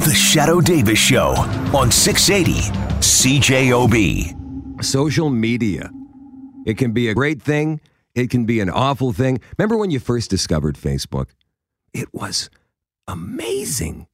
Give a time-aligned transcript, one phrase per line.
[0.00, 1.34] The Shadoe Davis Show
[1.74, 2.70] on 680
[3.00, 4.84] CJOB.
[4.84, 5.90] Social media.
[6.66, 7.80] It can be a great thing,
[8.14, 9.40] it can be an awful thing.
[9.58, 11.28] Remember when you first discovered Facebook?
[11.92, 12.50] It was
[13.06, 14.06] amazing.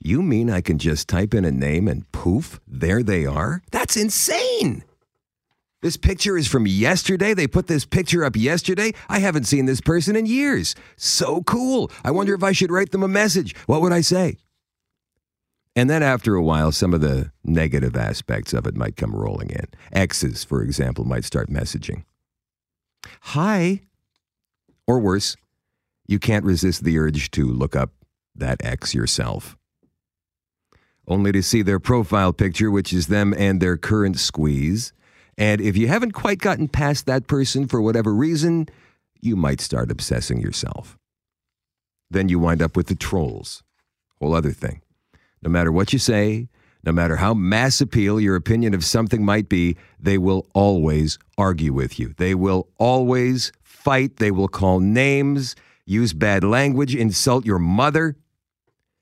[0.00, 3.62] You mean I can just type in a name and poof, there they are?
[3.72, 4.84] That's insane.
[5.86, 7.32] This picture is from yesterday.
[7.32, 8.92] They put this picture up yesterday.
[9.08, 10.74] I haven't seen this person in years.
[10.96, 11.92] So cool.
[12.02, 13.54] I wonder if I should write them a message.
[13.66, 14.38] What would I say?
[15.76, 19.50] And then after a while, some of the negative aspects of it might come rolling
[19.50, 19.66] in.
[19.92, 22.02] Exes, for example, might start messaging.
[23.20, 23.82] Hi.
[24.88, 25.36] Or worse,
[26.08, 27.92] you can't resist the urge to look up
[28.34, 29.56] that ex yourself.
[31.06, 34.92] Only to see their profile picture, which is them and their current squeeze.
[35.38, 38.68] And if you haven't quite gotten past that person for whatever reason,
[39.20, 40.96] you might start obsessing yourself.
[42.10, 43.62] Then you wind up with the trolls.
[44.20, 44.82] Whole other thing.
[45.42, 46.48] No matter what you say,
[46.84, 51.72] no matter how mass appeal your opinion of something might be, they will always argue
[51.72, 52.14] with you.
[52.16, 54.16] They will always fight.
[54.16, 58.16] They will call names, use bad language, insult your mother.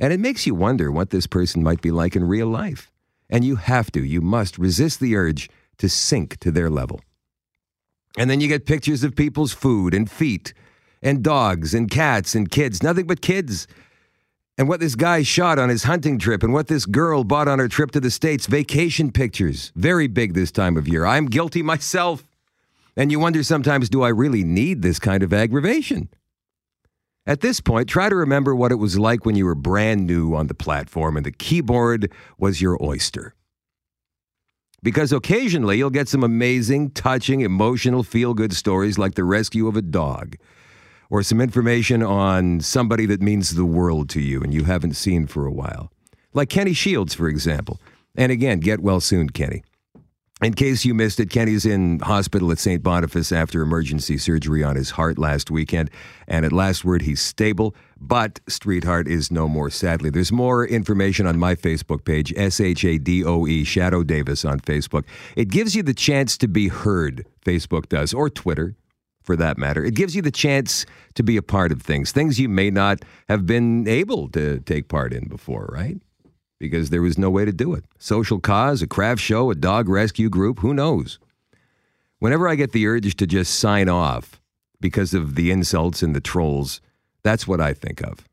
[0.00, 2.90] And it makes you wonder what this person might be like in real life.
[3.28, 7.00] And you have to, you must resist the urge to sink to their level.
[8.18, 10.54] And then you get pictures of people's food and feet
[11.02, 13.66] and dogs and cats and kids, nothing but kids.
[14.58, 17.58] And what this guy shot on his hunting trip and what this girl bought on
[17.58, 21.04] her trip to the States, vacation pictures, very big this time of year.
[21.04, 22.26] I'm guilty myself.
[22.96, 26.08] And you wonder sometimes, do I really need this kind of aggravation?
[27.26, 30.34] At this point, try to remember what it was like when you were brand new
[30.34, 33.34] on the platform and the keyboard was your oyster.
[34.82, 39.76] Because occasionally you'll get some amazing, touching, emotional, feel good stories like the rescue of
[39.76, 40.36] a dog,
[41.10, 45.26] or some information on somebody that means the world to you and you haven't seen
[45.26, 45.90] for a while.
[46.34, 47.80] Like Kenny Shields, for example.
[48.16, 49.62] And again, get well soon, Kenny.
[50.42, 52.82] In case you missed it, Kenny's in hospital at St.
[52.82, 55.90] Boniface after emergency surgery on his heart last weekend.
[56.28, 60.10] And at last word, he's stable, but Streetheart is no more, sadly.
[60.10, 64.44] There's more information on my Facebook page, S H A D O E, Shadoe Davis
[64.44, 65.04] on Facebook.
[65.36, 68.76] It gives you the chance to be heard, Facebook does, or Twitter
[69.22, 69.82] for that matter.
[69.82, 73.06] It gives you the chance to be a part of things, things you may not
[73.30, 75.96] have been able to take part in before, right?
[76.58, 77.84] Because there was no way to do it.
[77.98, 81.18] Social cause, a craft show, a dog rescue group, who knows?
[82.18, 84.40] Whenever I get the urge to just sign off
[84.80, 86.80] because of the insults and the trolls,
[87.22, 88.26] that's what I think of.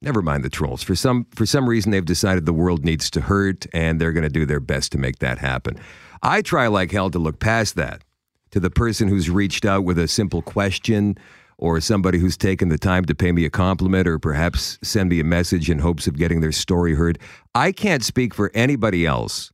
[0.00, 0.82] Never mind the trolls.
[0.82, 4.24] For some for some reason they've decided the world needs to hurt and they're going
[4.24, 5.78] to do their best to make that happen.
[6.22, 8.02] I try like hell to look past that
[8.50, 11.16] to the person who's reached out with a simple question
[11.62, 15.20] or somebody who's taken the time to pay me a compliment or perhaps send me
[15.20, 17.16] a message in hopes of getting their story heard.
[17.54, 19.52] I can't speak for anybody else,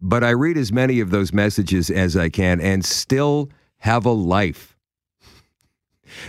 [0.00, 4.12] but I read as many of those messages as I can and still have a
[4.12, 4.76] life.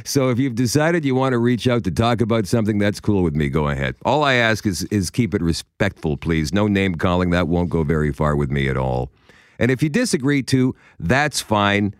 [0.03, 3.21] So if you've decided you want to reach out to talk about something, that's cool
[3.21, 3.47] with me.
[3.47, 3.95] Go ahead.
[4.03, 6.51] All I ask is is keep it respectful, please.
[6.51, 7.29] No name calling.
[7.29, 9.11] That won't go very far with me at all.
[9.59, 11.93] And if you disagree too, that's fine.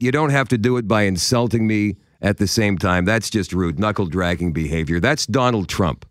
[0.00, 3.04] You don't have to do it by insulting me at the same time.
[3.04, 5.00] That's just rude, knuckle dragging behavior.
[5.00, 6.06] That's Donald Trump.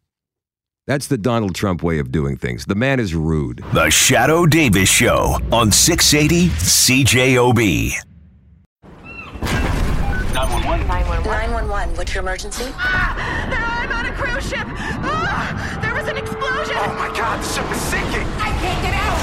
[0.87, 2.65] That's the Donald Trump way of doing things.
[2.65, 3.59] The man is rude.
[3.73, 7.91] The Shadoe Davis Show on 680 CJOB.
[10.33, 11.23] 911.
[11.29, 12.65] 911, what's your emergency?
[12.77, 13.13] Ah,
[13.85, 14.65] I'm on a cruise ship.
[14.65, 16.75] Ah, there was an explosion.
[16.77, 18.25] Oh my god, the ship is sinking.
[18.41, 19.19] I can't get out.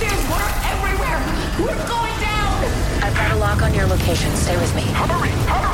[0.00, 1.20] There's water everywhere.
[1.60, 2.64] We're going down.
[3.04, 4.34] I've got a lock on your location.
[4.36, 4.82] Stay with me.
[4.82, 5.73] Hurry, hurry.